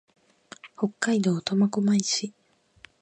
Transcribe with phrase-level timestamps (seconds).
[0.75, 2.33] 北海道苫小牧市